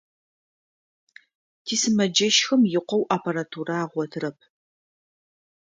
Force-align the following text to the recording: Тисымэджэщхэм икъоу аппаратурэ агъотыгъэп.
Тисымэджэщхэм 1.65 2.61
икъоу 2.77 3.03
аппаратурэ 3.15 3.75
агъотыгъэп. 3.83 4.37